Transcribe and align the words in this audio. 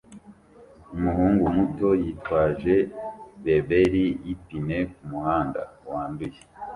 Umuhungu 0.95 1.43
muto 1.55 1.89
yitwaje 2.01 2.75
reberi 3.45 4.05
yipine 4.25 4.77
kumuhanda 4.93 5.61
wanduye 5.89 6.39